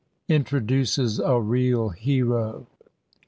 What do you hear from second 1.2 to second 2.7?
REAL HERO.